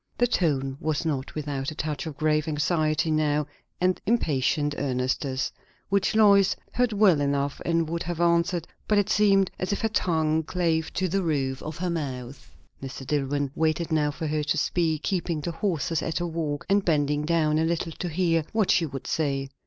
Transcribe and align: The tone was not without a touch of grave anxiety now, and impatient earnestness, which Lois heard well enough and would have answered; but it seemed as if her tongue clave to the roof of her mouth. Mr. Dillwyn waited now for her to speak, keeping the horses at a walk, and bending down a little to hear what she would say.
The 0.17 0.25
tone 0.25 0.77
was 0.79 1.05
not 1.05 1.35
without 1.35 1.69
a 1.69 1.75
touch 1.75 2.07
of 2.07 2.17
grave 2.17 2.47
anxiety 2.47 3.11
now, 3.11 3.45
and 3.79 4.01
impatient 4.07 4.73
earnestness, 4.79 5.51
which 5.89 6.15
Lois 6.15 6.55
heard 6.73 6.91
well 6.91 7.21
enough 7.21 7.61
and 7.65 7.87
would 7.87 8.01
have 8.01 8.19
answered; 8.19 8.67
but 8.87 8.97
it 8.97 9.09
seemed 9.11 9.51
as 9.59 9.71
if 9.71 9.81
her 9.81 9.89
tongue 9.89 10.41
clave 10.41 10.91
to 10.93 11.07
the 11.07 11.21
roof 11.21 11.61
of 11.61 11.77
her 11.77 11.91
mouth. 11.91 12.49
Mr. 12.81 13.05
Dillwyn 13.05 13.51
waited 13.53 13.91
now 13.91 14.09
for 14.09 14.25
her 14.25 14.41
to 14.43 14.57
speak, 14.57 15.03
keeping 15.03 15.39
the 15.39 15.51
horses 15.51 16.01
at 16.01 16.19
a 16.19 16.25
walk, 16.25 16.65
and 16.67 16.83
bending 16.83 17.23
down 17.23 17.59
a 17.59 17.63
little 17.63 17.91
to 17.99 18.09
hear 18.09 18.43
what 18.53 18.71
she 18.71 18.87
would 18.87 19.05
say. 19.05 19.49